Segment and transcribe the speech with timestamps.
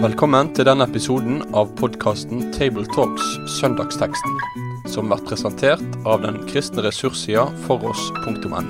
[0.00, 3.24] Velkommen til denne episoden av podkasten Tabletalks
[3.58, 4.36] Søndagsteksten,
[4.88, 8.60] som blir presentert av den kristne ressurssida foross.no.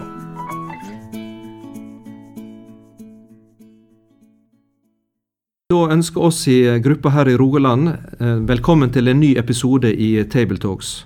[5.70, 10.16] Da ønsker oss i gruppa her i Rogaland eh, velkommen til en ny episode i
[10.26, 11.04] Tabletalks.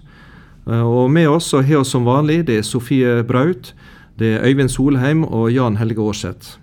[0.67, 3.75] Eh, og Med oss har vi som vanlig det er Sofie Braut,
[4.19, 6.59] det er Øyvind Solheim og Jan Helge Aarseth.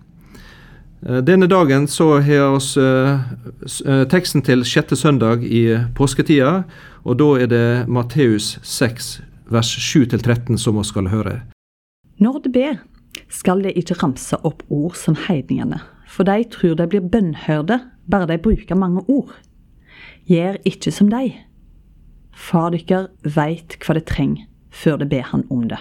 [1.08, 6.64] Eh, denne dagen så har vi teksten til sjette søndag i påsketida,
[7.04, 11.42] og da er det Matteus 6, vers 7-13 som vi skal høre.
[12.20, 12.76] Når de ber,
[13.30, 17.80] skal de ikke ramse opp ord som heidningene, for de tror de blir bønnhørte
[18.12, 19.34] bare de bruker mange ord.
[20.30, 21.32] Gjør ikke som de.
[22.36, 25.80] Far dykker veit hva det trenger, før det ber han om det.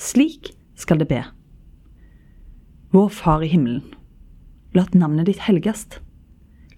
[0.00, 1.24] Slik skal det be.
[2.92, 3.94] Vår Far i himmelen.
[4.74, 6.00] Lat navnet ditt helgast.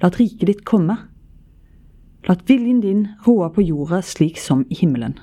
[0.03, 0.97] Lat riket ditt komme.
[2.29, 5.19] Lat viljen din råde på jorda slik som i himmelen.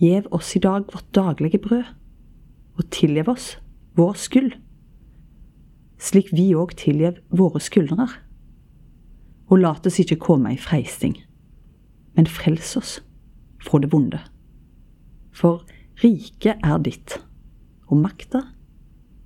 [0.00, 1.84] Gjev oss i dag vårt daglige brød,
[2.78, 3.48] og tilgjev oss
[3.98, 4.54] vår skyld,
[6.00, 8.08] slik vi òg tilgjev våre skyldnere.
[9.50, 11.18] Og lat oss ikke komme i freisting,
[12.16, 12.94] men frels oss
[13.60, 14.22] fra det vonde.
[15.36, 15.66] For
[16.00, 17.18] riket er ditt,
[17.90, 18.42] og makta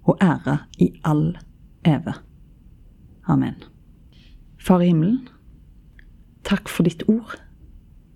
[0.05, 1.37] og ære i all
[1.85, 2.15] eve.
[3.29, 3.57] Amen.
[4.61, 5.29] Far i himmelen,
[6.45, 7.37] takk for ditt ord.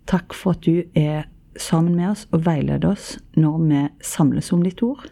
[0.09, 1.29] Takk for at du er
[1.61, 5.11] sammen med oss og veileder oss når vi samles om ditt ord.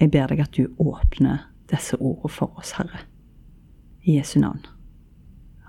[0.00, 3.04] Jeg ber deg at du åpner disse ordene for oss, Herre.
[4.02, 4.62] I Jesu navn.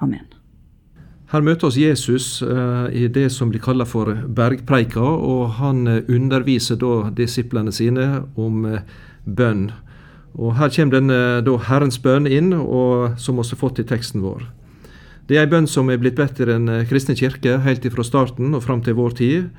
[0.01, 0.38] Amen.
[1.29, 5.99] Her møter oss Jesus uh, i det som blir kalla for bergpreika, og han uh,
[6.09, 8.79] underviser da disiplene sine om uh,
[9.25, 9.67] bønn.
[10.33, 14.23] Og Her kommer denne da Herrens bønn inn, og som vi har fått i teksten
[14.25, 14.47] vår.
[15.29, 18.55] Det er ei bønn som er blitt bedt i Den kristne kirke helt fra starten
[18.57, 19.51] og fram til vår tid.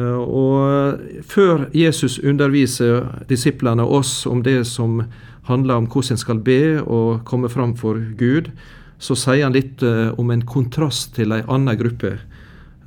[0.00, 0.96] Og
[1.28, 5.02] Før Jesus underviser disiplene oss om det som
[5.50, 8.48] handler om hvordan en skal be og komme fram for Gud,
[9.04, 12.16] så sier han litt uh, om en kontrast til ei anna gruppe.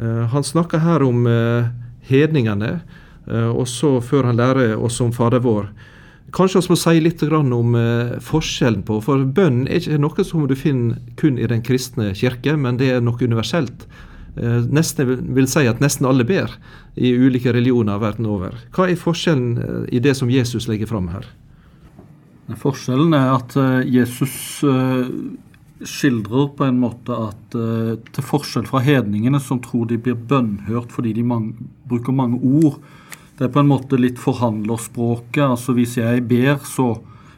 [0.02, 1.70] Uh, han snakker her om uh,
[2.10, 2.80] hedningene,
[3.28, 5.66] og så før han lærer oss om Fader vår.
[6.32, 7.74] Kanskje vi må si litt om
[8.24, 12.56] forskjellen på, for bønn er ikke noe som du finner kun i den kristne kirke,
[12.56, 13.84] men det er noe universelt.
[14.72, 16.56] Nesten vil si at nesten alle ber
[16.96, 18.56] i ulike religioner verden over.
[18.72, 21.28] Hva er forskjellen i det som Jesus legger fram her?
[22.64, 23.60] Forskjellen er at
[23.92, 24.64] Jesus
[25.86, 30.94] skildrer på en måte at uh, til forskjell fra hedningene, som tror de blir bønnhørt
[30.94, 32.80] fordi de mange, bruker mange ord
[33.38, 35.44] Det er på en måte litt forhandlerspråket.
[35.44, 36.96] altså Hvis jeg ber, så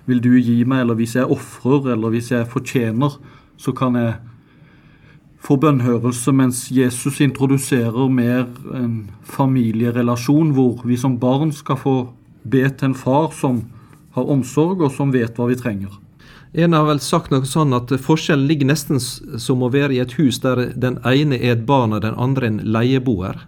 [0.08, 3.18] vil du gi meg, eller hvis jeg ofrer, eller hvis jeg fortjener,
[3.60, 4.14] så kan jeg
[5.44, 11.96] få bønnhørelse, mens Jesus introduserer mer en familierelasjon hvor vi som barn skal få
[12.48, 13.66] be til en far som
[14.16, 16.00] har omsorg, og som vet hva vi trenger.
[16.52, 20.16] En har vel sagt noe sånn at forskjellen ligger nesten som å være i et
[20.18, 23.44] hus der den ene er et barn og den andre en leieboer.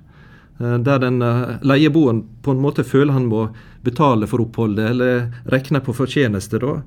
[0.62, 3.47] Eh, der den eh, leieboeren på en måte føler han må
[3.81, 6.59] betale for oppholdet, eller regne på fortjeneste.
[6.62, 6.81] da.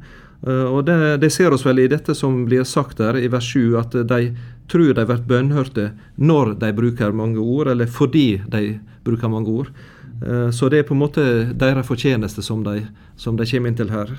[0.47, 3.51] Eh, og det, det, ser oss vel i dette som blir sagt der i vers
[3.51, 4.37] 7, at de
[4.71, 9.75] tror de blir bønnhørte når de bruker mange ord, eller fordi de bruker mange ord.
[10.55, 11.23] Så det er på en måte
[11.59, 12.87] deres fortjeneste som de,
[13.19, 14.13] som de kommer inn til her.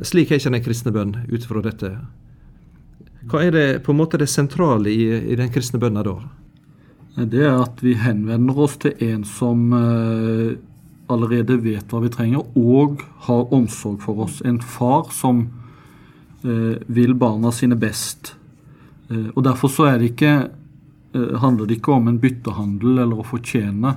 [0.00, 1.92] Slik er ikke den kristne bønn ut fra dette.
[3.28, 6.16] Hva er det på en måte det sentrale i, i den kristne bønna da?
[7.20, 10.54] Det er at vi henvender oss til en som eh,
[11.10, 14.38] allerede vet hva vi trenger, og har omsorg for oss.
[14.46, 15.42] En far som
[16.44, 18.34] eh, vil barna sine best.
[19.10, 20.34] Eh, og Derfor så det ikke,
[21.12, 23.96] handler det ikke om en byttehandel eller å fortjene.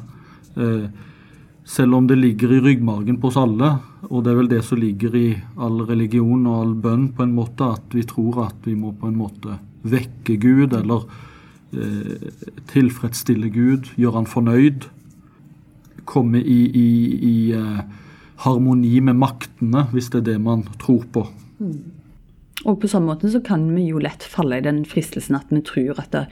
[1.65, 3.69] Selv om det ligger i ryggmargen på oss alle,
[4.09, 7.35] og det er vel det som ligger i all religion og all bønn, på en
[7.37, 9.57] måte at vi tror at vi må på en måte
[9.87, 11.07] vekke Gud, eller
[11.71, 12.27] eh,
[12.71, 14.89] tilfredsstille Gud, gjøre han fornøyd.
[16.09, 16.89] Komme i, i,
[17.31, 17.81] i eh,
[18.43, 21.27] harmoni med maktene, hvis det er det man tror på.
[21.63, 21.79] Mm.
[22.63, 25.59] Og på samme måte så kan vi jo lett falle i den fristelsen at vi
[25.67, 26.27] tror at det,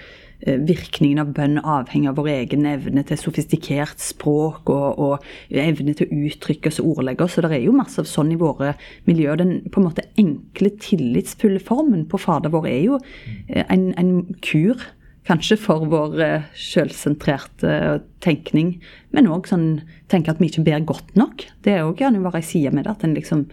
[0.46, 6.08] virkningen av bønn avhenger av vår egen evne til sofistikert språk og, og evne til
[6.08, 7.38] å uttrykke oss og ordlegge oss.
[7.38, 8.74] Og det er jo masse av sånn i våre
[9.10, 9.42] miljøer.
[9.42, 13.00] Den på en måte enkle, tillitsfulle formen på Fader vår er jo
[13.48, 14.82] eh, en, en kur
[15.28, 18.74] Kanskje for vår uh, selvsentrerte tenkning,
[19.14, 21.46] men òg sånn tenke at vi ikke ber godt nok.
[21.62, 22.96] Det er òg gjerne bare ei side med det.
[22.96, 23.44] At en liksom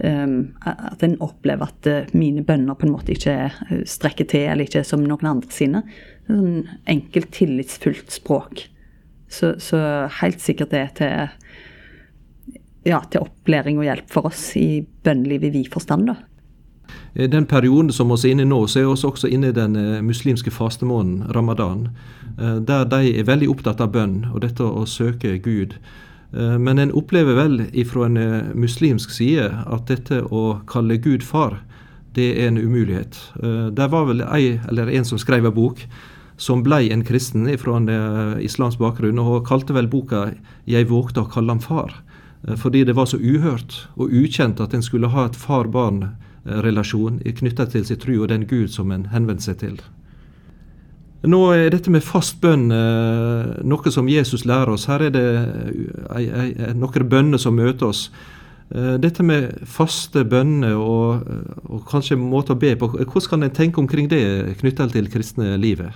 [0.00, 0.38] um,
[1.20, 5.04] opplever at uh, mine bønner på en måte ikke strekker til, eller ikke er som
[5.04, 5.84] noen andre sine.
[6.24, 8.66] Er sånn enkelt, tillitsfullt språk.
[9.32, 9.82] Så, så
[10.20, 11.28] helt sikkert det til
[12.88, 16.08] ja, til opplæring og hjelp for oss i bønnelivet i vid forstand.
[16.10, 16.16] da.
[17.14, 19.56] I den perioden som vi er inne i nå, så er vi også inne i
[19.56, 21.90] den eh, muslimske fastemåneden, ramadan,
[22.38, 25.76] eh, der de er veldig opptatt av bønn og dette å søke Gud.
[26.32, 28.16] Eh, men en opplever vel ifra en
[28.56, 31.60] muslimsk side at dette å kalle Gud far,
[32.16, 33.16] det er en umulighet.
[33.72, 35.78] Det var vel ei, eller en som skrev en bok
[36.36, 37.88] som ble en kristen fra en
[38.36, 40.34] islamsk bakgrunn, og kalte vel boka
[40.66, 42.02] 'Jeg vågte å kalle ham far'.
[42.56, 46.12] Fordi det var så uhørt og ukjent at en skulle ha et far-barn
[46.44, 49.82] relasjon knytta til sin tro og den Gud som en henvender seg til.
[51.22, 54.88] Nå er dette med fast bønn eh, noe som Jesus lærer oss.
[54.90, 55.26] Her er det
[56.18, 58.08] eh, noen bønner som møter oss.
[58.74, 61.28] Eh, dette med faste bønner og,
[61.68, 64.24] og kanskje måter å be på, hvordan kan en tenke omkring det
[64.64, 65.94] knytta til kristne livet?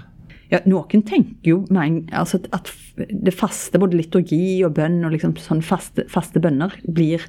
[0.52, 5.64] Ja, Noen tenker jo altså at det faste, både liturgi og bønn og liksom sånn
[5.66, 7.24] faste, faste bønner, blir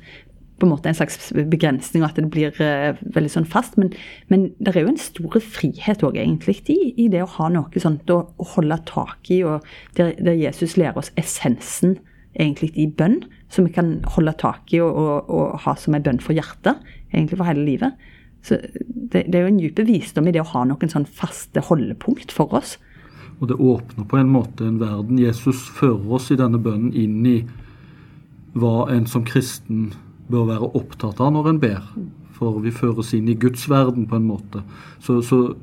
[0.58, 3.78] på en måte en slags begrensning, og at det blir uh, veldig sånn fast.
[3.78, 3.92] Men,
[4.32, 7.84] men, det er jo en stor frihet òg, egentlig, i, i, det å ha noe
[7.84, 9.66] sånt å, å holde tak i, og
[10.00, 12.00] der, der, Jesus lærer oss essensen
[12.38, 13.22] egentlig i bønn,
[13.54, 16.82] som vi kan holde tak i og, og, og ha som en bønn for hjertet,
[17.14, 18.10] egentlig for hele livet.
[18.46, 21.64] Så det, det er jo en dyp visdom i det å ha noen sånn faste
[21.70, 22.78] holdepunkt for oss.
[23.38, 25.20] Og det åpner på en måte en verden.
[25.22, 27.38] Jesus fører oss i denne bønnen inn i
[28.58, 29.92] hva en som kristen
[30.32, 31.84] bør være opptatt av når en ber.
[32.38, 34.62] For vi føres inn i Guds verden på en måte.
[35.04, 35.56] Så, så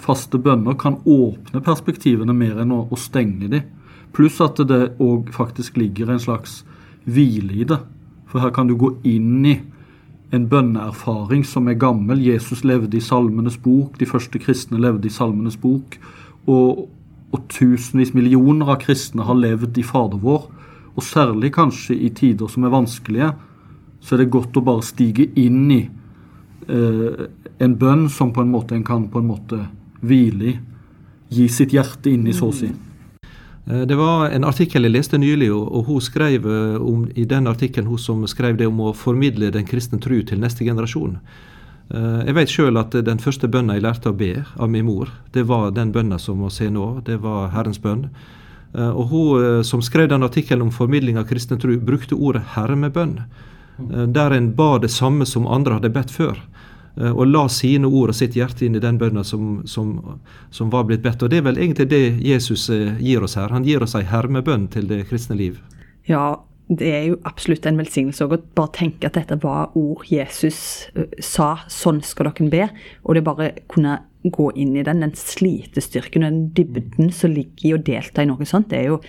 [0.00, 3.62] faste bønner kan åpne perspektivene mer enn å, å stenge de.
[4.12, 6.62] Pluss at det òg faktisk ligger en slags
[7.04, 7.80] hvile i det.
[8.28, 9.58] For her kan du gå inn i
[10.32, 12.22] en bønneerfaring som er gammel.
[12.24, 15.98] Jesus levde i Salmenes bok, de første kristne levde i Salmenes bok.
[16.48, 16.86] Og,
[17.32, 20.48] og tusenvis, millioner av kristne har levd i Fader vår.
[20.96, 23.32] Og særlig kanskje i tider som er vanskelige,
[24.02, 25.82] så er det godt å bare stige inn i
[26.68, 27.26] eh,
[27.62, 29.60] en bønn som på en måte en kan på en måte
[30.02, 30.56] hvile i.
[31.32, 32.68] Gi sitt hjerte inn i, så å si.
[33.66, 37.46] Eh, det var en artikkel jeg leste nylig, og hun skrev eh, om, i den
[37.46, 41.18] artikkelen hun som skrev det om å formidle den kristne tru til neste generasjon.
[41.92, 45.12] Eh, jeg vet sjøl at den første bønna jeg lærte å be av min mor,
[45.32, 47.04] det var den bønna som må se nå.
[47.06, 48.08] Det var Herrens bønn.
[48.72, 53.18] Og hun som skrev den artikkelen om formidling av kristen tru, brukte ordet hermebønn.
[53.78, 56.38] Eh, der en ba det samme som andre hadde bedt før.
[56.96, 60.20] Eh, og la sine ord og sitt hjerte inn i den bønna som, som,
[60.50, 61.22] som, var blitt bedt.
[61.22, 63.52] Og Det er vel egentlig det Jesus eh, gir oss her.
[63.54, 65.60] Han gir oss ei hermebønn til det kristne liv.
[66.08, 66.42] Ja,
[66.72, 70.88] det er jo absolutt en velsignelse å bare tenke at dette var ord Jesus
[71.20, 71.50] sa.
[71.68, 72.70] Sånn skal dere be.
[73.04, 77.66] Og det bare kunne gå inn i den, den slitestyrken og den dybden som ligger
[77.66, 79.00] i å delta i noe sånt, det er jo,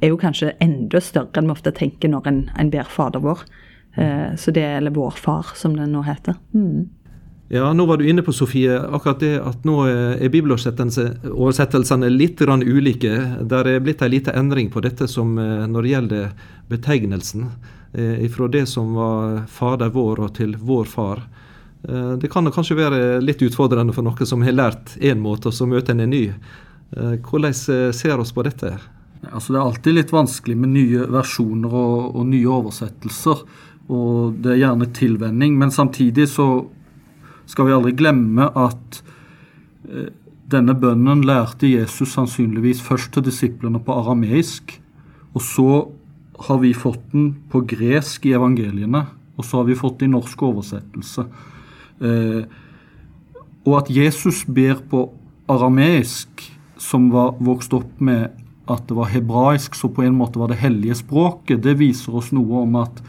[0.00, 3.44] er jo kanskje enda større enn vi ofte tenker når en, en ber Fader vår.
[3.94, 6.34] Eh, så det eller Vår Far, som det nå heter.
[6.54, 6.88] Mm.
[7.48, 13.12] Ja, Nå var du inne på Sofie, akkurat det at nå er bibeloversettelsene litt ulike.
[13.42, 16.30] Der er blitt en liten endring på dette som eh, når det gjelder
[16.68, 17.50] betegnelsen.
[17.92, 21.22] Eh, fra det som var Fader vår og til Vår Far.
[21.82, 25.66] Det kan kanskje være litt utfordrende for noen som har lært én måte, og så
[25.66, 26.28] møter en en ny.
[26.94, 27.52] Hvordan
[27.92, 28.70] ser oss på dette?
[29.32, 33.42] Altså Det er alltid litt vanskelig med nye versjoner og, og nye oversettelser
[33.90, 35.56] og det er gjerne tilvenning.
[35.58, 36.48] Men samtidig så
[37.50, 39.00] skal vi aldri glemme at
[39.88, 40.10] eh,
[40.52, 44.76] denne bønnen lærte Jesus sannsynligvis først til disiplene på arameisk,
[45.32, 45.68] og så
[46.48, 49.06] har vi fått den på gresk i evangeliene,
[49.38, 51.24] og så har vi fått den i norsk oversettelse.
[52.02, 52.42] Eh,
[53.62, 55.06] og at Jesus ber på
[55.50, 56.42] arameisk,
[56.82, 58.32] som var vokst opp med
[58.70, 62.32] at det var hebraisk, så på en måte var det hellige språket, det viser oss
[62.34, 63.02] noe om at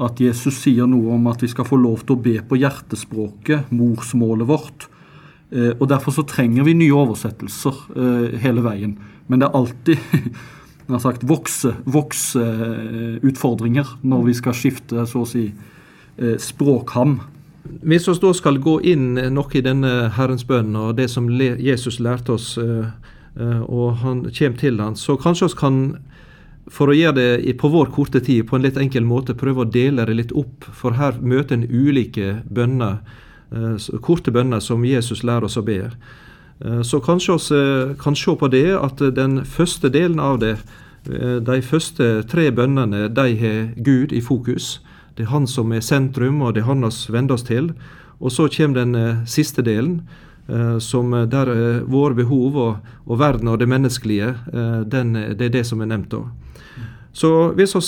[0.00, 3.68] at Jesus sier noe om at vi skal få lov til å be på hjertespråket,
[3.74, 4.86] morsmålet vårt.
[5.50, 8.96] Eh, og Derfor så trenger vi nye oversettelser eh, hele veien.
[9.28, 9.98] Men det er alltid
[11.04, 11.74] sagt, vokse
[14.02, 17.20] når vi skal skifte så å si eh, språkham.
[17.84, 22.32] Vi da skal gå inn noe i denne Herrens bønn og det som Jesus lærte
[22.32, 25.76] oss, og han kommer til han, så kanskje vi kan
[26.70, 29.70] for å gjøre det på vår korte tid på en litt enkel måte, prøve å
[29.70, 30.68] dele det litt opp.
[30.76, 33.00] For her møter en ulike bønner,
[33.50, 35.90] eh, korte bønner som Jesus lærer oss å be.
[36.62, 40.58] Eh, så kanskje vi kan se på det at den første delen av det,
[41.02, 44.80] de første tre bønnene, de har Gud i fokus.
[45.16, 47.72] Det er Han som er sentrum, og det er Han vi vender oss til.
[48.20, 50.02] Og så kommer den siste delen,
[50.82, 51.50] som der
[51.86, 54.32] våre behov og, og, verden og det menneskelige,
[54.90, 56.24] den, det er det som er nevnt da.
[57.12, 57.82] Så hvis vi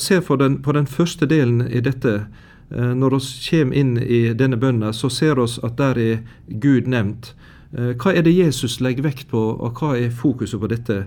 [0.00, 2.22] ser den, på den første delen i dette,
[2.70, 3.20] Eh, når vi
[3.50, 7.34] kommer inn i denne bønnen, så ser vi at der er Gud nevnt.
[7.72, 11.04] Eh, hva er det Jesus legger vekt på, og hva er fokuset på dette?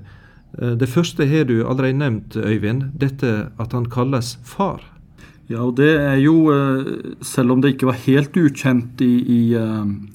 [0.58, 2.94] Eh, det første har du allerede nevnt, Øyvind.
[3.00, 4.82] Dette at han kalles far.
[5.50, 6.36] Ja, og det er jo,
[7.26, 9.42] selv om det ikke var helt ukjent i, i,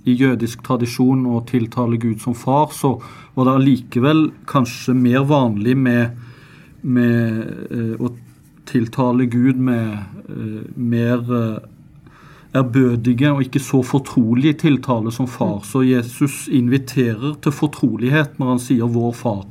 [0.07, 2.93] i jødisk tradisjon å tiltale Gud som far, så
[3.35, 6.15] var det allikevel kanskje mer vanlig med,
[6.87, 8.13] med å
[8.71, 11.27] tiltale Gud med mer
[12.55, 15.65] ærbødige og ikke så fortrolige tiltale som far.
[15.67, 19.47] Så Jesus inviterer til fortrolighet når han sier 'vår far'.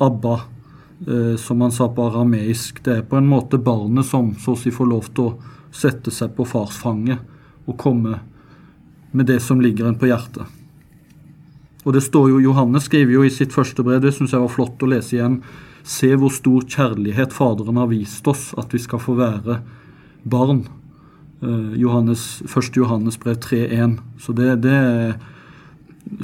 [0.00, 0.40] Abba,
[1.38, 2.80] som han sa på arameisk.
[2.84, 5.36] Det er på en måte barnet som så å si får lov til å
[5.70, 7.14] sette seg på fars fange
[7.68, 8.16] og komme
[9.14, 10.42] med det som ligger en på hjertet.
[11.86, 14.52] Og det står jo, Johannes skriver jo i sitt første brev, det syns jeg var
[14.52, 15.38] flott å lese igjen,
[15.88, 19.62] Se hvor stor kjærlighet Faderen har vist oss, at vi skal få være
[20.28, 20.66] barn.
[21.40, 22.76] Uh, Johannes, 1.
[22.76, 23.96] Johannes brev 3.1.
[24.20, 24.74] Så det, det,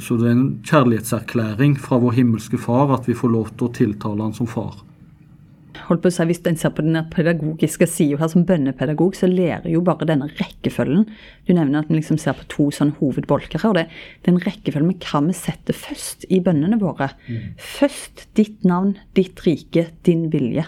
[0.01, 3.73] så det er en kjærlighetserklæring fra vår himmelske Far at vi får lov til å
[3.75, 4.81] tiltale han som far
[5.87, 9.29] holdt på å si, Hvis en ser på den pedagogiske sida her som bønnepedagog, så
[9.29, 11.05] lærer jo bare denne rekkefølgen.
[11.47, 13.69] Du nevner at en liksom ser på to sånne hovedbolker her.
[13.69, 13.87] og det,
[14.23, 17.11] er en rekkefølgen med hva vi setter først i bønnene våre.
[17.27, 17.53] Mm.
[17.57, 20.65] Først ditt navn, ditt rike, din vilje.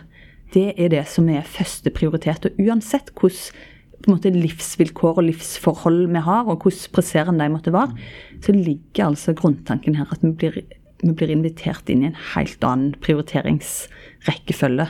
[0.54, 2.46] Det er det som er første prioritet.
[2.46, 3.66] Og uansett hvordan
[4.04, 7.96] på en måte livsvilkår og livsforhold vi har, og hvordan presserende de måtte være,
[8.44, 10.60] så ligger altså grunntanken her at vi blir,
[11.04, 14.90] vi blir invitert inn i en helt annen prioriteringsrekkefølge.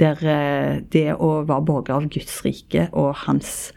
[0.00, 3.72] Der eh, det å være borger av Guds rike og hans,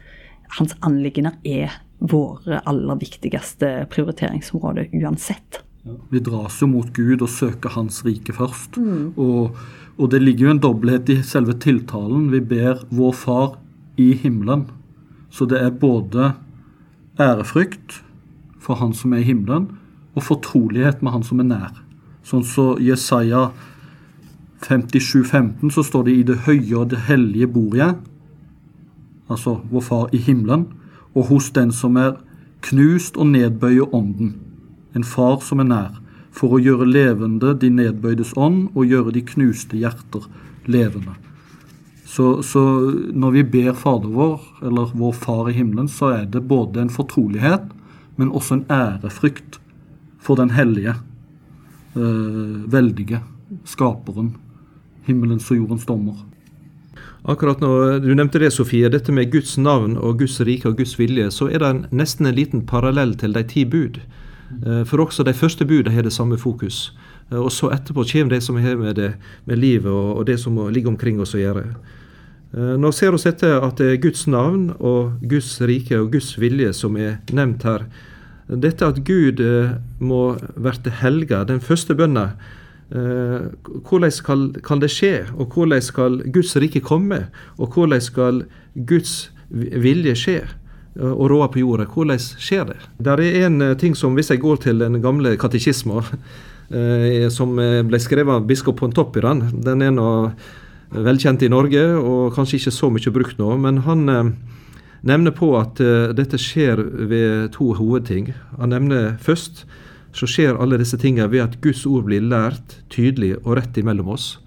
[0.59, 5.63] hans anliggender er våre aller viktigste prioriteringsområder uansett.
[6.11, 8.75] Vi dras jo mot Gud og søker Hans rike først.
[8.75, 9.13] Mm.
[9.15, 9.55] Og,
[9.95, 12.27] og, det ligger jo en dobbelthet i selve tiltalen.
[12.33, 13.55] Vi ber vår Far
[13.97, 14.67] i himmelen.
[15.29, 16.33] Så det er både
[17.19, 18.03] ærefrykt
[18.59, 19.71] for Han som er i himmelen,
[20.15, 21.73] og fortrolighet med Han som er nær.
[22.23, 23.51] Sånn så Jesaja
[24.61, 27.95] 57, 15, så står det 'i det høye og det hellige bor jeg',
[29.29, 30.65] altså vår Far i himmelen,
[31.15, 32.17] og hos den som er
[32.61, 34.35] knust og nedbøyer ånden,
[34.95, 36.01] en far som er nær,
[36.31, 40.27] for å gjøre levende de nedbøydes ånd og gjøre de knuste hjerter
[40.65, 41.15] levende.
[42.07, 42.61] Så, så,
[43.11, 46.93] når vi ber Fader vår, eller vår Far i himmelen, så er det både en
[46.93, 47.67] fortrolighet,
[48.15, 49.59] men også en ærefrykt
[50.23, 50.95] for den hellige,
[51.99, 53.19] eh, veldige,
[53.67, 54.35] skaperen
[55.07, 56.23] himmelens og jordens dommer.
[57.27, 57.71] Akkurat nå,
[58.03, 61.49] du nevnte det, Sofie, dette med Guds navn og Guds rike og Guds vilje, så
[61.51, 63.99] er det nesten en liten parallell til de ti bud.
[64.63, 66.93] Eh, for også de første budene har det samme fokus.
[67.31, 69.13] Eh, og så etterpå kommer det som har med, det,
[69.45, 71.65] med livet og, og det som ligger omkring oss å gjøre.
[72.53, 76.35] Eh, nå ser vi etter at det er Guds navn og Guds rike og Guds
[76.39, 77.87] vilje som er nevnt her.
[78.47, 79.41] Dette at Gud
[79.99, 80.21] må
[80.55, 82.29] verte helga, den første bønna,
[82.87, 83.47] Eh,
[83.83, 87.25] hvordan skal, kan det skje, og hvordan skal Guds rike komme?
[87.57, 88.45] Og hvordan skal
[88.87, 90.37] Guds vilje skje?
[90.95, 91.87] Eh, og råde på jorda.
[91.91, 92.77] Hvordan skjer det?
[93.03, 96.03] Der er en eh, ting som, hvis jeg går til den gamle katekismen,
[97.31, 100.07] som ble skrevet av biskop Pontoppidan, den er nå
[100.91, 103.53] velkjent i Norge og kanskje ikke så mye brukt nå.
[103.63, 104.03] Men han
[105.07, 105.79] nevner på at
[106.17, 108.33] dette skjer ved to hovedting.
[108.59, 109.63] Han nevner først
[110.17, 114.09] så skjer alle disse tingene ved at Guds ord blir lært tydelig og rett imellom
[114.15, 114.37] oss.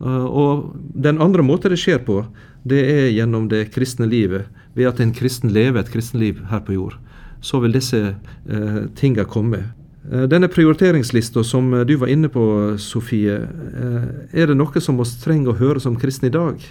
[0.00, 2.22] Eh, og den andre måten det skjer på,
[2.68, 4.46] det er gjennom det kristne livet.
[4.78, 6.98] Ved at en kristen lever et kristenliv her på jord.
[7.42, 9.64] Så vil disse eh, tingene komme.
[10.12, 12.42] Eh, denne prioriteringslista som du var inne på,
[12.80, 16.64] Sofie, eh, er det noe som vi trenger å høre som kristne i dag?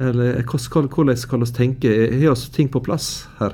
[0.00, 1.88] Eller hvordan skal vi tenke?
[2.22, 3.52] Har vi ting på plass her?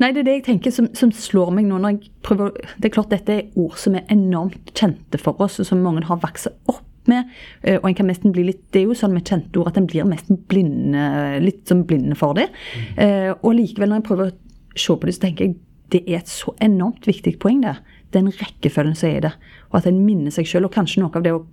[0.00, 2.88] Nei, det er det jeg tenker som, som, slår meg nå når jeg prøver Det
[2.88, 6.18] er klart dette er ord som er enormt kjente for oss, og som mange har
[6.18, 7.28] vokst opp med.
[7.62, 9.78] Eh, og en kan nesten bli litt, Det er jo sånn med kjente ord at
[9.78, 12.48] en blir nesten blinde, litt som blinde for det.
[12.74, 13.36] Mm.
[13.44, 14.36] Og likevel, når jeg prøver å
[14.74, 15.56] se på det, så tenker jeg
[15.94, 17.76] det er et så enormt viktig poeng, det.
[18.14, 19.32] Den rekkefølgen som er i det.
[19.70, 20.66] Og at en minner seg sjøl.
[20.68, 21.44] Og kanskje noe av det å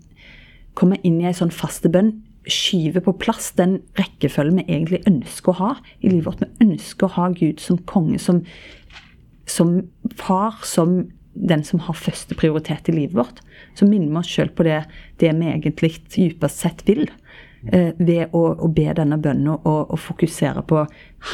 [0.77, 2.15] komme inn i ei sånn faste bønn
[2.49, 5.71] skyver på plass den rekkefølgen vi egentlig ønsker å ha
[6.01, 6.41] i livet vårt.
[6.41, 8.41] Vi ønsker å ha Gud som konge, som,
[9.45, 9.75] som
[10.17, 13.43] far, som den som har første prioritet i livet vårt.
[13.77, 14.81] Så minner vi oss sjøl på det,
[15.21, 17.05] det vi egentlig dypest sett vil.
[17.69, 20.85] Eh, ved å, å, be denne bønnen og, og, fokusere på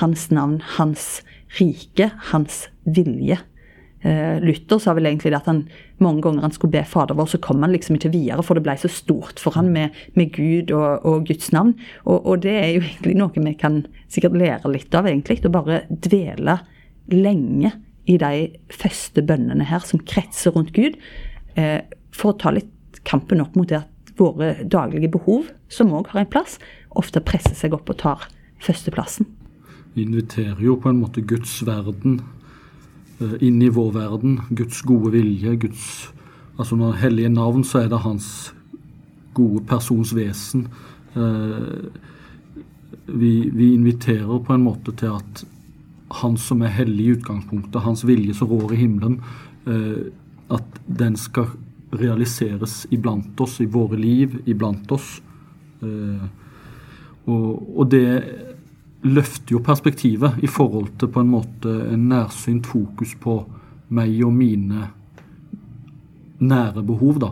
[0.01, 1.21] hans navn, hans
[1.55, 3.37] rike, hans vilje.
[4.03, 5.63] Eh, Luther sa vel egentlig at han
[6.03, 8.65] mange ganger han skulle be Fader vår, så kom han liksom ikke videre, for det
[8.67, 11.77] ble så stort for han med, med Gud og, og, Guds navn.
[12.03, 15.39] Og, og, det er jo egentlig noe vi kan sikkert lære litt av, egentlig.
[15.47, 16.59] Å bare dvele
[17.13, 17.71] lenge
[18.07, 20.99] i de første bønnene her som kretser rundt Gud,
[21.55, 26.11] eh, for å ta litt kampen opp mot det at våre daglige behov, som òg
[26.13, 26.57] har en plass,
[26.97, 28.27] ofte presser seg opp og tar
[28.63, 29.29] førsteplassen.
[29.93, 32.19] Vi inviterer jo på en måte Guds verden
[33.21, 34.39] eh, inn i vår verden.
[34.49, 35.55] Guds gode vilje.
[35.63, 36.13] Guds
[36.57, 38.53] Altså når hellige navn, så er det hans
[39.37, 40.67] gode persons vesen.
[41.13, 41.85] Eh,
[43.05, 45.43] vi, vi inviterer på en måte til at
[46.21, 49.19] han som er hellig i utgangspunktet, hans vilje som rår i himmelen,
[49.67, 50.09] eh,
[50.49, 51.51] at den skal
[51.91, 55.21] realiseres iblant oss, i våre liv, iblant oss.
[55.81, 56.27] Eh,
[57.27, 58.23] og, det
[59.07, 63.41] løfter jo perspektivet i forhold til på en måte en nærsynt fokus på
[63.93, 64.87] meg og mine
[66.39, 67.31] nære behov, da.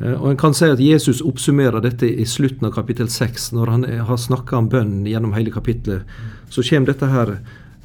[0.00, 3.50] Eh, og en kan si at Jesus oppsummerer dette i slutten av kapittel 6.
[3.56, 6.06] Når han har snakka om bønn gjennom hele kapittelet,
[6.50, 7.36] så kommer dette her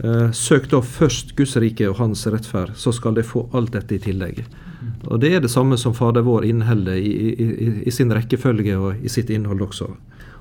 [0.03, 3.95] Eh, søk da først Guds rike og Hans rettferd, så skal de få alt dette
[3.95, 4.43] i tillegg.
[5.07, 9.05] Og Det er det samme som Fader vår inneholder i, i, i, sin rekkefølge og
[9.05, 9.89] i sitt innhold også.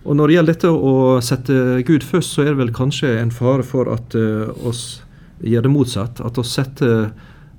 [0.05, 3.33] Og Når det gjelder dette å sette Gud først, så er det vel kanskje en
[3.33, 5.03] fare for at uh, oss
[5.41, 6.21] gjør det motsatt.
[6.25, 7.13] At oss setter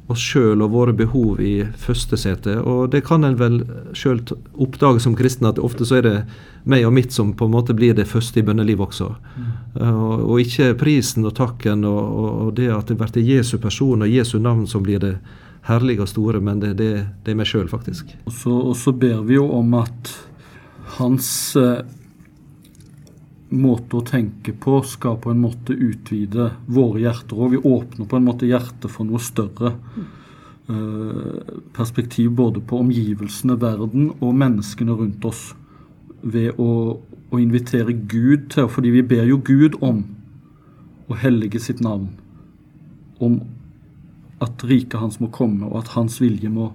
[0.06, 2.60] oss sjøl og våre behov i første sete.
[2.62, 3.64] Og det kan en vel
[3.98, 4.22] sjøl
[4.54, 6.16] oppdage som kristen, at ofte så er det
[6.70, 9.10] meg og mitt som på en måte blir det første i bønnelivet også.
[9.36, 9.50] Mm.
[9.82, 14.06] Uh, og ikke prisen og takken og, og, og det at det blir Jesu person
[14.06, 15.16] og Jesu navn som blir det
[15.66, 16.92] herlige og store, men det, det,
[17.26, 18.14] det er meg sjøl, faktisk.
[18.26, 20.12] Og så, og så, ber vi jo om at
[21.00, 21.30] hans
[21.60, 21.86] eh,
[23.56, 27.40] måte å tenke på skal på en måte utvide våre hjerter.
[27.40, 29.76] Og vi åpner på en måte hjertet for noe større.
[30.66, 31.42] Eh,
[31.78, 35.48] perspektiv både på omgivelsene, verden og menneskene rundt oss.
[36.26, 36.70] Ved å,
[37.30, 40.00] å, invitere Gud til Fordi vi ber jo Gud om
[41.06, 42.08] å hellige sitt navn.
[43.22, 43.44] Om
[44.46, 46.72] at riket hans må komme, og at hans vilje må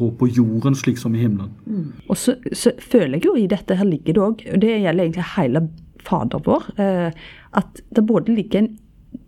[0.00, 1.52] rå på jorden slik som i himmelen.
[1.66, 1.88] Mm.
[2.08, 5.04] Og så, så, føler jeg jo i dette her ligger det òg, og det gjelder
[5.04, 5.66] egentlig hele
[6.02, 8.72] Fader vår, eh, at det både ligger en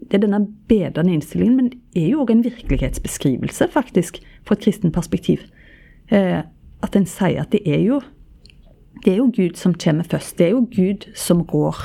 [0.04, 4.64] det er denne bedrende innstillingen, men det er jo òg en virkelighetsbeskrivelse, faktisk, fra et
[4.64, 5.46] kristent perspektiv.
[6.12, 6.42] Eh,
[6.84, 8.00] at en sier at det er jo
[9.04, 10.38] det er jo Gud som kommer først.
[10.38, 11.76] Det er jo Gud som rår.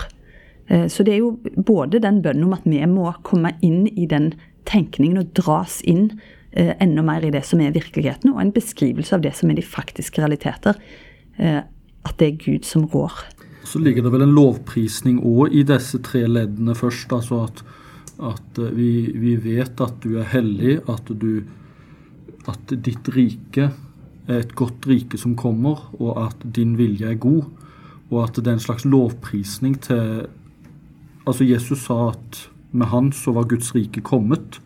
[0.69, 4.05] Eh, så det er jo både den bønnen om at vi må komme inn i
[4.05, 4.33] den
[4.69, 6.11] tenkningen og dras inn
[6.53, 9.65] enda mer i det som er virkeligheten, og en beskrivelse av det som er de
[9.65, 10.79] faktiske realiteter.
[11.37, 13.13] At det er Gud som rår.
[13.69, 17.11] Så ligger det vel en lovprisning òg i disse tre leddene først.
[17.13, 17.61] Altså at,
[18.31, 21.43] at eh, vi, vi, vet at du er hellig, at, du,
[22.49, 23.69] at ditt rike
[24.29, 27.45] er et godt rike som kommer, og at din vilje er god.
[28.09, 30.27] Og at det er en slags lovprisning til
[31.27, 32.37] Altså Jesus sa at
[32.71, 34.59] med han så var Guds rike kommet.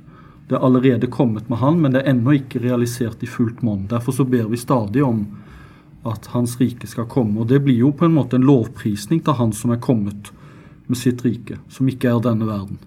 [0.47, 3.87] Det er allerede kommet med han, men det er ennå ikke realisert i fullt monn.
[3.89, 5.25] Derfor så ber vi stadig om
[6.03, 7.41] at Hans rike skal komme.
[7.41, 10.31] Og Det blir jo på en måte en lovprisning til Han som er kommet
[10.87, 12.79] med sitt rike, som ikke er denne verden.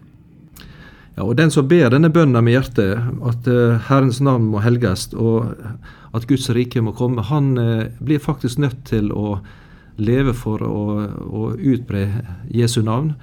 [1.16, 5.08] Ja, og Den som ber denne bønnen med hjertet, at uh, Herrens navn må helges
[5.14, 5.48] og
[6.12, 9.38] at Guds rike må komme, han uh, blir faktisk nødt til å
[9.96, 12.04] leve for å, å utbre
[12.52, 13.14] Jesu navn.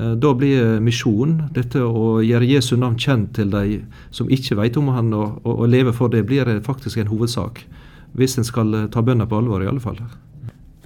[0.00, 4.80] Uh, da blir misjonen, dette å gjøre Jesu navn kjent til de som ikke vet
[4.80, 7.64] om han, og, og, og leve for det, blir faktisk en hovedsak
[8.12, 10.00] hvis en skal eh, ta bønna på alvor, i alle fall.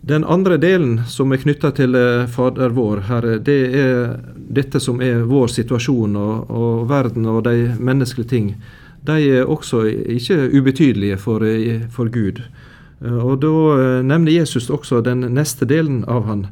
[0.04, 5.00] Den andre delen som er knytta til eh, Fader vår, her, det er dette som
[5.02, 8.52] er vår situasjon og, og, verden og de menneskelige ting.
[9.04, 12.44] De er også ikke ubetydelige for, eh, for Gud.
[13.04, 16.46] Og Da nevner Jesus også den neste delen av han,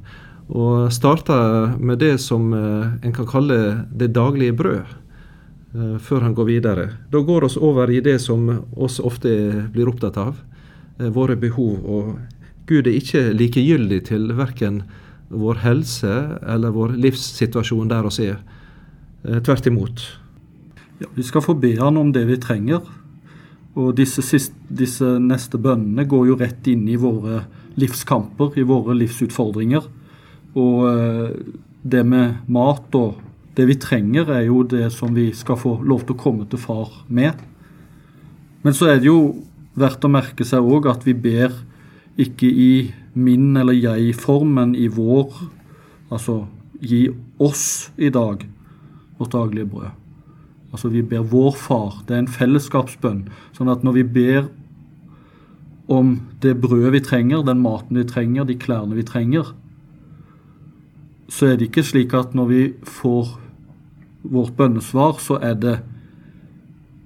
[0.48, 3.58] og starter med det som en kan kalle
[3.94, 4.96] det daglige brød,
[6.02, 6.86] før han går videre.
[7.12, 9.30] Da går oss over i det som oss ofte
[9.72, 10.36] blir opptatt av,
[11.02, 11.84] Eh, våre behov.
[11.84, 12.18] Og
[12.66, 14.82] Gud er ikke likegyldig til verken
[15.32, 18.38] vår helse eller vår livssituasjon der oss er.
[19.24, 20.02] Eh, tvert imot.
[21.00, 22.82] Ja, vi skal få be Han om det vi trenger.
[23.74, 28.94] Og disse, siste, disse neste bønnene går jo rett inn i våre livskamper, i våre
[28.94, 29.82] livsutfordringer.
[30.58, 31.36] Og eh,
[31.82, 33.20] det med mat og
[33.56, 36.60] det vi trenger, er jo det som vi skal få lov til å komme til
[36.60, 37.36] far med.
[38.62, 39.42] Men så er det jo
[39.76, 41.52] verdt å merke seg òg at vi ber
[42.20, 42.72] ikke i
[43.12, 45.32] min eller jeg-form, men i vår.
[46.12, 46.44] Altså
[46.82, 47.06] gi
[47.42, 48.44] oss i dag
[49.18, 49.92] vårt daglige brød.
[50.72, 52.00] Altså vi ber vår far.
[52.08, 53.26] Det er en fellesskapsbønn.
[53.56, 54.46] Sånn at når vi ber
[55.92, 59.52] om det brødet vi trenger, den maten vi trenger, de klærne vi trenger,
[61.32, 63.30] så er det ikke slik at når vi får
[64.22, 65.76] vårt bønnesvar, så er det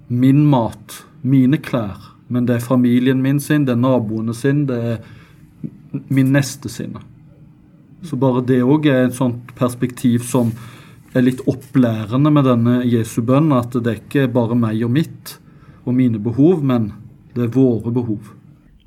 [0.09, 4.79] min mat, mine klær, men det er familien min sin, det er naboene sin, det
[4.95, 4.99] er
[6.11, 7.03] min neste sine.
[8.03, 10.51] Så bare det òg er et sånt perspektiv som
[11.17, 15.37] er litt opplærende med denne Jesu bønn, at det er ikke bare meg og mitt
[15.87, 16.91] og mine behov, men
[17.35, 18.35] det er våre behov.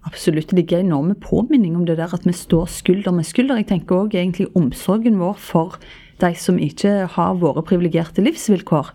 [0.08, 0.50] Absolutt.
[0.50, 3.60] Det ligger enorme påminning om det der at vi står skulder med skulder.
[3.60, 5.80] Jeg tenker òg egentlig omsorgen vår for
[6.20, 8.94] de som ikke har våre privilegerte livsvilkår.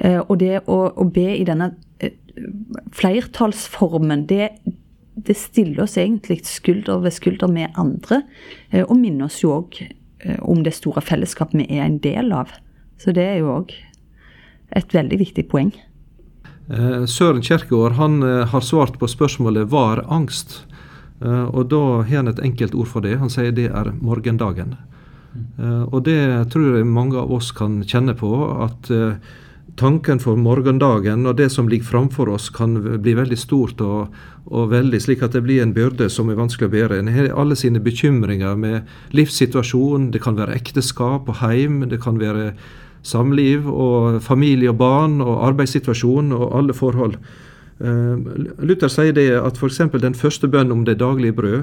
[0.00, 2.16] Eh, og det å, å be i denne eh,
[2.96, 4.50] flertallsformen, det,
[5.14, 8.22] det stiller oss egentlig skulder ved skulder med andre.
[8.70, 9.82] Eh, og minner oss jo òg
[10.42, 12.50] om det store fellesskapet vi er en del av.
[12.98, 13.70] Så det er jo òg
[14.74, 15.70] et veldig viktig poeng.
[16.68, 20.64] Søren Kjerkegaard han har svart på spørsmålet 'Var angst?'
[21.20, 23.18] Og da har han et enkelt ord for det.
[23.18, 24.76] Han sier det er morgendagen.
[25.90, 28.30] Og det tror jeg mange av oss kan kjenne på.
[28.62, 28.90] At
[29.78, 34.14] tanken for morgendagen og det som ligger framfor oss, kan bli veldig stort og,
[34.50, 36.98] og, veldig slik at det blir en byrde som er vanskelig å bære.
[36.98, 40.10] En har alle sine bekymringer med livssituasjon.
[40.14, 41.84] Det kan være ekteskap og heim.
[41.88, 42.52] Det kan være
[43.08, 47.16] samliv og familie og barn og arbeidssituasjon og alle forhold.
[47.78, 48.18] Uh,
[48.58, 49.80] Luther sier det at f.eks.
[50.02, 51.62] den første bønnen om det daglige brød,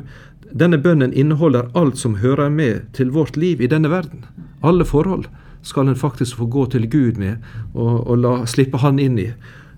[0.60, 4.24] denne bønnen inneholder alt som hører med til vårt liv i denne verden.
[4.64, 5.26] Alle forhold
[5.62, 7.36] skal en faktisk få gå til Gud med
[7.74, 9.30] og, og la, slippe Han inn i.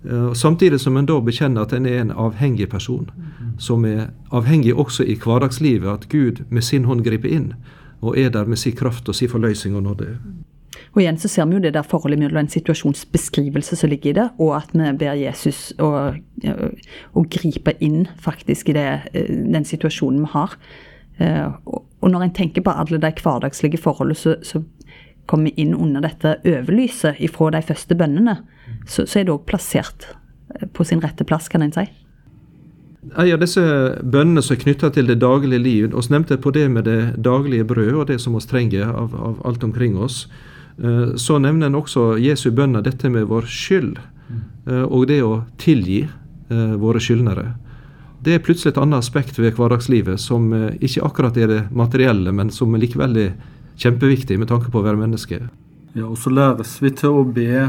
[0.05, 3.09] Uh, samtidig som en da bekjenner at en er en avhengig person,
[3.57, 7.53] som er avhengig også i hverdagslivet, at Gud med sin hånd griper inn
[8.01, 10.17] og er der med sin kraft og sin forløsning og nåde.
[10.97, 14.15] Og igjen så ser vi jo det der forholdet mellom en situasjonsbeskrivelse som ligger i
[14.17, 15.91] det, og at vi ber Jesus å,
[17.13, 20.55] å gripe inn faktisk i det, eh, den situasjonen vi har.
[21.21, 21.45] Eh,
[22.01, 24.63] og når en tenker på alle de hverdagslige forholdene, så, så
[25.29, 28.39] kommer inn under dette overlyset ifra de første bønnene,
[28.87, 31.85] så, så er det òg plassert eh, på sin rette plass, kan en si.
[33.13, 33.61] En av disse
[34.01, 37.69] bønnene som er knytta til det daglige liv, oss nevnte på det med det daglige
[37.69, 40.25] brød og det som vi trenger av, av, alt omkring oss,
[41.17, 43.95] så nevner en også Jesu bønner dette med vår skyld,
[44.69, 46.03] eh, og det å tilgi
[46.47, 47.57] våre skyldnere.
[48.23, 52.47] Det er plutselig et annet aspekt ved hverdagslivet som ikke akkurat er det materielle, men
[52.55, 53.33] som likevel er
[53.75, 55.41] kjempeviktig med tanke på å være menneske.
[55.97, 57.65] Ja, og så læres vi til å be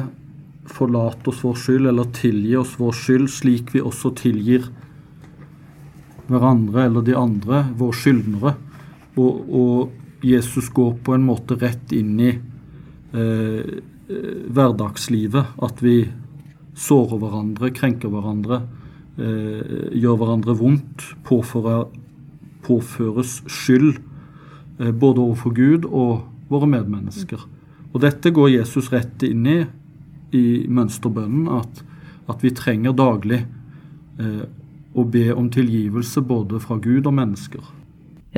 [0.70, 4.68] forlate oss vår skyld, eller tilgi oss vår skyld, slik vi også tilgir
[6.28, 8.54] hverandre eller de andre, våre skyldnere.
[9.18, 12.34] Og, og Jesus går på en måte rett inn i
[13.12, 15.54] eh, hverdagslivet.
[15.62, 16.02] At vi
[16.78, 18.62] sårer hverandre, krenker hverandre,
[19.18, 21.88] eh, gjør hverandre vondt, påfører,
[22.66, 23.98] påføres skyld
[24.78, 27.42] Eh, både overfor Gud og våre medmennesker.
[27.92, 29.58] Og dette går Jesus rett inn i
[30.28, 31.78] i mønsterbønnen, at,
[32.28, 33.38] at vi trenger daglig
[34.20, 34.42] eh,
[34.92, 37.62] å be om tilgivelse både fra Gud og mennesker.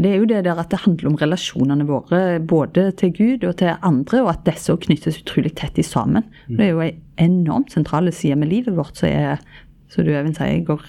[0.00, 3.58] Det er jo det der at det handler om relasjonene våre både til Gud og
[3.60, 6.24] til andre, og at disse knyttes utrolig tett i sammen.
[6.48, 9.42] Det er jo en enormt sentrale side med livet vårt som er,
[9.92, 10.80] så du Even sier, går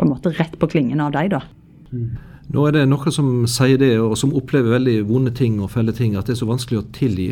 [0.00, 1.44] på en måte rett på klingen av deg, da.
[1.92, 2.16] Mm.
[2.50, 5.94] Nå er det noen som sier det, og som opplever veldig vonde ting og felle
[5.94, 7.28] ting, at det er så vanskelig å tilgi.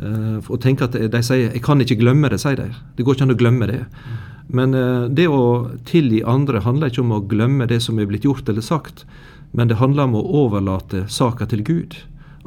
[0.00, 2.74] Uh, og tenke at De sier 'jeg kan ikke glemme det', sier de.
[2.96, 3.84] Det går ikke an å glemme det.
[4.48, 8.24] Men uh, det å tilgi andre handler ikke om å glemme det som er blitt
[8.26, 9.04] gjort eller sagt,
[9.52, 11.96] men det handler om å overlate saka til Gud.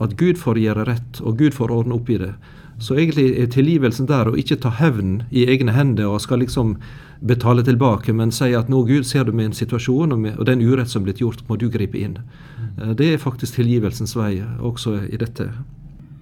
[0.01, 2.33] At Gud får gjøre rett, og Gud får ordne opp i det.
[2.81, 6.77] Så egentlig er tilgivelsen der å ikke ta hevn i egne hender og skal liksom
[7.23, 10.63] betale tilbake, men sier at nå Gud ser du en situasjon, og, med, og den
[10.63, 12.17] urett som er blitt gjort, må du gripe inn.
[12.19, 12.95] Mm.
[12.99, 15.51] Det er faktisk tilgivelsens vei også i dette.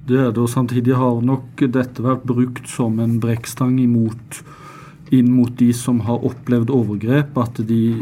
[0.05, 5.57] Det er det, og samtidig har nok dette vært brukt som en brekkstang inn mot
[5.57, 8.01] de som har opplevd overgrep, at de,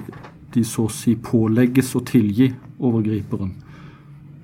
[0.56, 3.54] de så å si pålegges å tilgi overgriperen.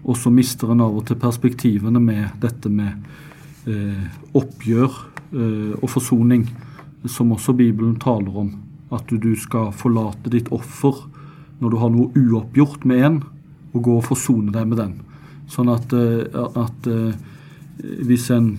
[0.06, 3.08] Og så mister en av og til perspektivene med dette med
[3.66, 4.06] eh,
[4.38, 4.92] oppgjør
[5.34, 6.46] eh, og forsoning
[7.10, 8.52] som også Bibelen taler om.
[8.94, 11.08] At du, du skal forlate ditt offer
[11.62, 13.18] når du har noe uoppgjort med en,
[13.76, 14.94] og gå og forsone deg med den.
[15.52, 17.18] Sånn at, eh, at eh,
[18.08, 18.54] hvis en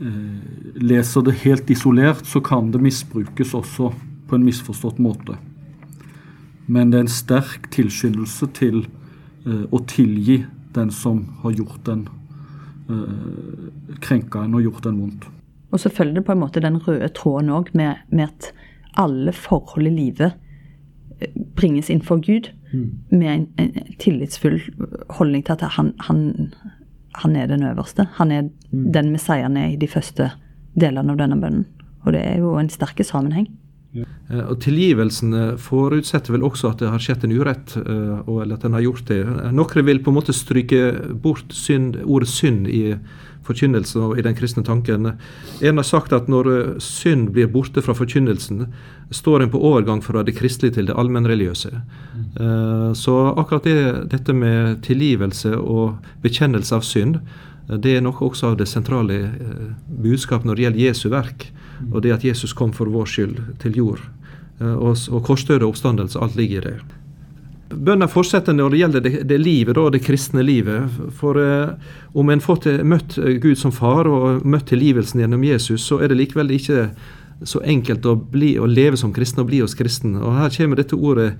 [0.00, 3.90] eh, leser det helt isolert, så kan det misbrukes også
[4.28, 5.36] på en misforstått måte.
[6.66, 8.84] Men det er en sterk tilskyndelse til
[9.46, 12.06] eh, å tilgi den som har gjort den
[12.90, 15.26] eh, krenka en og gjort en vondt.
[15.74, 18.52] Og så følger det på en måte den røde tråden òg med, med, at
[19.00, 20.36] alle forhold i livet
[21.20, 22.88] eh, bringes inn for Gud mm.
[23.10, 24.60] med en, en, tillitsfull
[25.18, 26.54] holdning til at han, han,
[27.20, 28.08] han er den øverste.
[28.20, 28.88] Han er mm.
[28.94, 30.30] den Messiaen er i de første
[30.80, 31.68] delene av denne bønnen.
[32.04, 33.48] Og det er jo en sterk sammenheng.
[33.94, 38.64] Eh, og Tilgivelsen forutsetter vel også at det har skjedd en urett, eh, eller at
[38.66, 39.20] en har gjort det.
[39.54, 42.96] Noen vil på en måte stryke bort synd, ordet synd i
[43.44, 45.10] forkynnelsen og i den kristne tanken.
[45.60, 48.66] En har sagt at når eh, synd blir borte fra forkynnelsen,
[49.14, 51.70] står en på overgang fra det kristelige til det allmennreligiøse.
[52.98, 57.20] Så akkurat det, dette med tilgivelse og bekjennelse av synd,
[57.68, 59.16] det er noe også av det sentrale
[59.88, 61.46] budskapet når det gjelder Jesu verk.
[61.90, 64.02] Og det at Jesus kom for vår skyld til jord.
[64.60, 66.76] Eh, og, og korsdød og oppstandelse, alt ligger i det.
[67.74, 71.00] Bønna fortsetter når det gjelder det, det livet, da, det kristne livet.
[71.18, 71.74] For eh,
[72.14, 76.12] om en får til, møtt Gud som far og møtt tilgivelsen gjennom Jesus, så er
[76.12, 76.88] det likevel ikke
[77.44, 80.14] så enkelt å, bli, å leve som kristen og bli hos kristen.
[80.20, 81.32] Og her kommer dette ordet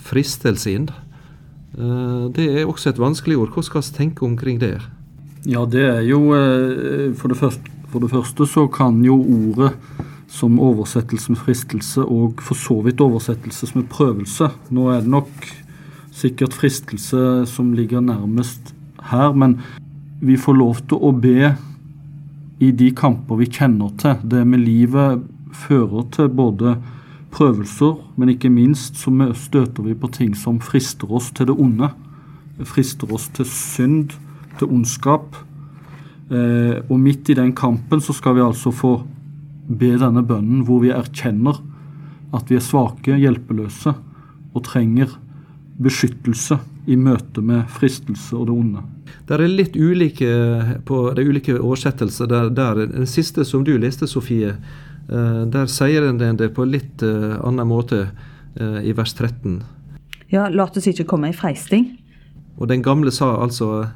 [0.00, 0.88] fristelse inn.
[1.76, 3.52] Eh, det er også et vanskelig ord.
[3.54, 4.78] Hva skal vi tenke omkring det?
[5.44, 9.68] Ja, det er jo eh, for det første for det første så kan jo ordet
[10.26, 14.48] som oversettelse med fristelse og for så vidt oversettelse med prøvelse.
[14.74, 15.46] Nå er det nok
[16.10, 18.74] sikkert fristelse som ligger nærmest
[19.12, 19.60] her, men
[20.18, 21.52] vi får lov til å be
[22.58, 24.18] i de kamper vi kjenner til.
[24.26, 25.22] Det med livet
[25.54, 26.74] fører til både
[27.34, 31.92] prøvelser, men ikke minst så støter vi på ting som frister oss til det onde.
[32.58, 34.18] Frister oss til synd,
[34.58, 35.36] til ondskap.
[36.30, 38.96] Eh, og midt i den kampen så skal vi altså få
[39.68, 41.60] be denne bønnen hvor vi erkjenner
[42.34, 43.92] at vi er svake, hjelpeløse
[44.54, 45.12] og trenger
[45.80, 46.58] beskyttelse
[46.90, 48.82] i møte med fristelse og det onde.
[49.24, 50.30] Det er litt ulike
[50.86, 52.28] på de ulike oversettelser.
[52.30, 57.04] Der, der, den siste som du leste, Sofie, eh, der sier den det på litt
[57.04, 58.06] uh, annen måte
[58.60, 59.62] uh, i vers 13.
[60.32, 61.92] Ja, la oss ikke komme i freisting.
[62.58, 63.86] Og den gamle sa altså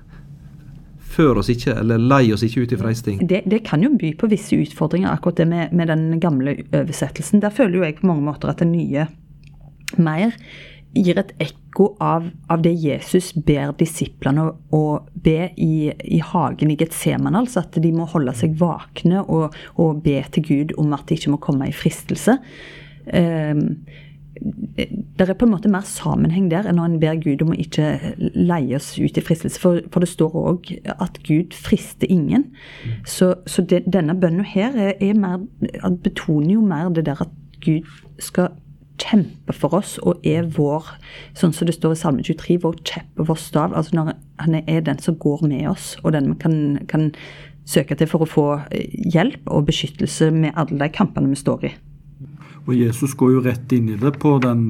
[1.18, 3.20] oss ikke, eller lei oss ikke ut i freisting.
[3.28, 7.42] Det, det, kan jo by på visse utfordringer, akkurat det med, med, den gamle oversettelsen.
[7.44, 9.09] Der føler jo jeg på mange måter at den nye
[9.98, 10.35] mer
[10.96, 14.83] gir et ekko av, av det Jesus ber disiplene å,
[15.14, 20.02] be i, i, hagen i Getseman, Altså at de må holde seg vakne og, og,
[20.04, 22.38] be til Gud om at de ikke må komme i fristelse.
[23.09, 23.81] Um,
[25.18, 27.58] det er på en måte mer sammenheng der enn når en ber Gud om å
[27.58, 27.88] ikke
[28.36, 29.58] leie oss ut i fristelse.
[29.58, 32.46] For, for det står òg at Gud frister ingen.
[33.06, 35.42] Så, så det, denne bønnen her er, er mer,
[36.04, 37.88] betoner jo mer det der at Gud
[38.22, 38.54] skal
[38.98, 40.86] kjempe for oss og er vår,
[41.38, 43.74] sånn som det står i Salme 23, vår kjepp og vår stav.
[43.78, 46.56] Altså når han er den som går med oss, og den vi kan,
[46.90, 47.10] kan
[47.68, 51.74] søke til for å få hjelp og beskyttelse med alle de kampene vi står i.
[52.66, 54.62] Og Jesus går jo rett inn i det på den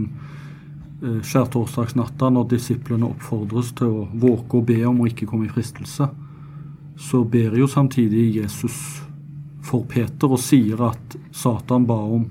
[1.02, 5.52] eh, skjærtorsdagsnatta når disiplene oppfordres til å våke og be om å ikke komme i
[5.52, 6.08] fristelse.
[6.98, 8.78] Så ber jo samtidig Jesus
[9.64, 12.26] for Peter og sier at Satan ba om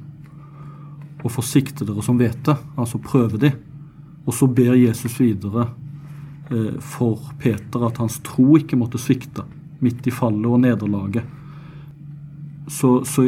[1.23, 3.51] å forsikte dere som vet det, altså prøve de.
[4.27, 5.69] Og så ber Jesus videre
[6.51, 9.45] eh, for Peter at hans tro ikke måtte svikte
[9.84, 11.27] midt i fallet og nederlaget.
[12.67, 13.23] Så, så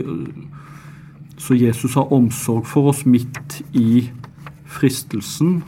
[1.40, 4.10] så Jesus har omsorg for oss midt i
[4.70, 5.62] fristelsen,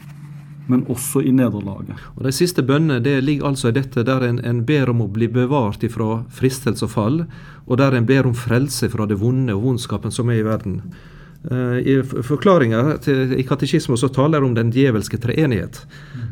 [0.70, 2.00] men også i nederlaget.
[2.16, 5.10] Og De siste bønnene det ligger altså i dette der en, en ber om å
[5.12, 7.24] bli bevart ifra fristelse og fall,
[7.66, 10.82] og der en ber om frelse fra det vonde og vondskapen som er i verden.
[11.42, 13.00] Uh, I forklaringa
[13.34, 15.82] i katekismen så taler det om den djevelske treenighet.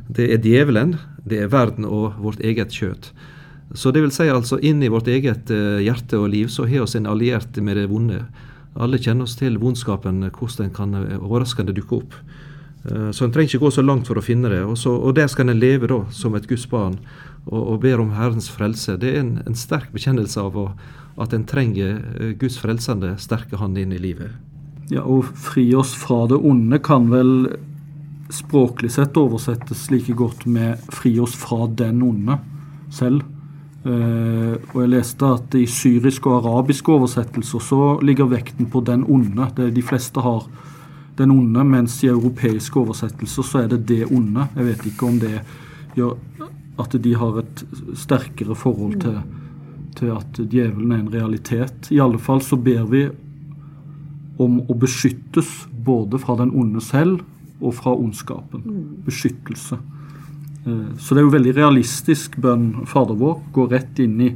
[0.08, 3.12] Det er djevelen, det er verden og vårt eget kjøtt.
[3.74, 7.02] Så det vil si altså inni vårt eget uh, hjerte og liv så har vi
[7.02, 8.24] en alliert med det vonde.
[8.78, 12.20] Alle kjenner oss til vondskapen, hvordan den kan eh, overraskende dukke opp.
[12.86, 14.62] Eh, så en trenger ikke gå så langt for å finne det.
[14.66, 17.00] Og, så, og der skal en leve da, som et Guds barn
[17.48, 18.98] og, og ber om Herrens frelse.
[19.02, 20.68] Det er en, en sterk bekjennelse av å,
[21.20, 24.38] at en trenger eh, Guds frelsende, sterke hand inn i livet.
[24.90, 27.34] Ja, Å fri oss fra det onde kan vel
[28.34, 32.38] språklig sett oversettes like godt med 'fri oss fra den onde'
[32.94, 33.24] selv.
[33.80, 39.06] Uh, og jeg leste at i syriske og arabiske oversettelser så ligger vekten på den
[39.08, 39.48] onde.
[39.56, 40.50] Det, de fleste har
[41.20, 44.50] den onde, mens i europeiske oversettelser så er det det onde.
[44.56, 45.40] Jeg vet ikke om det
[45.96, 46.18] gjør
[46.80, 47.64] at de har et
[48.00, 49.18] sterkere forhold til,
[50.00, 51.90] til at djevelen er en realitet.
[51.92, 53.06] I alle fall så ber vi
[54.40, 57.20] om å beskyttes både fra den onde selv
[57.60, 58.64] og fra ondskapen.
[59.06, 59.80] Beskyttelse.
[60.66, 63.42] Eh, Så det er jo veldig realistisk bønn Fader vår.
[63.56, 64.32] Går rett inn i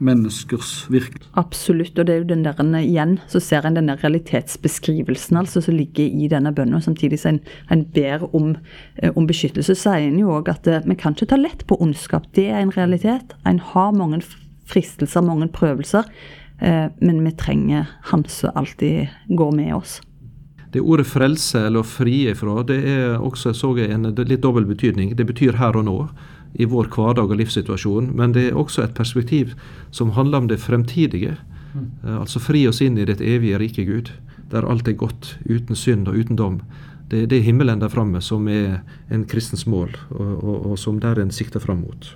[0.00, 1.28] menneskers virkelighet.
[1.36, 5.76] Absolutt, og det er jo den der igjen, så ser en denne realitetsbeskrivelsen altså som
[5.76, 8.56] ligger i denne bønnen, og samtidig som en, en ber om,
[8.96, 11.76] eh, om beskyttelse, sier en jo òg at eh, vi kan ikke ta lett på
[11.84, 12.30] ondskap.
[12.32, 13.36] Det er en realitet.
[13.44, 14.22] En har mange
[14.64, 16.04] fristelser, mange prøvelser,
[17.00, 20.02] men vi trenger Han som alltid går med oss.
[20.70, 24.68] Det ordet frelse eller å frie fra, det er også så jeg, en litt dobbel
[24.68, 25.16] betydning.
[25.18, 25.96] Det betyr her og nå,
[26.54, 29.54] i vår hverdag og livssituasjon, men det er også et perspektiv
[29.94, 31.36] som handler om det fremtidige.
[31.74, 34.10] Eh, Altså fri oss inn i ditt evige rike Gud,
[34.50, 36.60] der alt er godt, uten synd og uten dom.
[37.10, 41.00] Det, det er himmelen der framme som er en kristens mål, og, og, og som
[41.02, 42.12] der en sikter fram mot.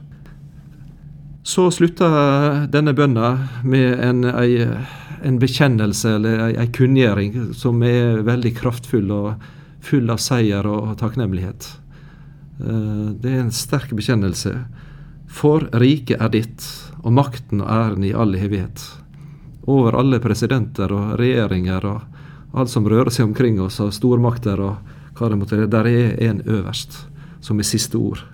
[1.45, 2.09] Så slutta
[2.73, 4.64] denne bønna med en, ei,
[5.25, 9.47] en bekjennelse eller ei kunngjøring som er veldig kraftfull og
[9.85, 11.69] full av seier og takknemlighet.
[12.61, 14.65] Eh, Det er en sterk bekjennelse.
[15.27, 16.63] For riket er ditt,
[17.03, 18.81] og makten og æren i all evighet.
[19.67, 22.03] Over alle presidenter og regjeringer og
[22.55, 24.77] alt som rører seg omkring oss av stormakter og
[25.19, 25.71] hva det måtte være.
[25.71, 27.07] Der er en øverst,
[27.41, 28.25] som er siste ord,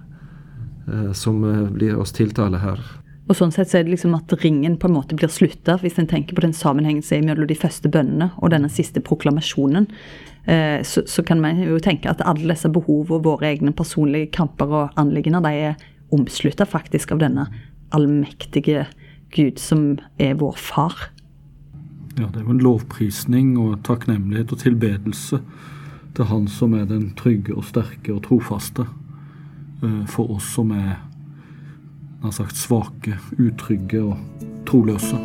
[0.89, 2.81] eh, som eh, blir oss tiltale her.
[3.31, 6.01] Og sånn sett så er det liksom at ringen på en måte blir slutta, hvis
[6.03, 9.87] en tenker på den sammenhengen som er mellom de første bønnene og denne siste proklamasjonen.
[10.51, 14.33] Eh, så, så kan man jo tenke at alle disse behov og våre egne personlige
[14.35, 17.47] kamper og anliggender, de er omslutta faktisk av denne
[17.95, 18.89] allmektige
[19.31, 20.97] Gud som er vår far.
[22.19, 25.39] Ja, det er jo en lovprisning og takknemlighet og tilbedelse
[26.17, 28.89] til Han som er den trygge og sterke og trofaste.
[29.85, 30.99] eh, For oss som er
[32.21, 35.19] nær sagt svake, utrygge og troløse.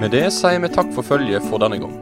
[0.00, 1.98] Med det sier vi takk for følget for denne gang.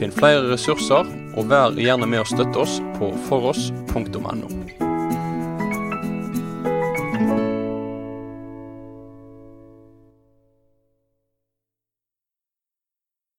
[0.00, 4.89] Finn flere ressurser, og vær gjerne med å støtte oss på foross.no.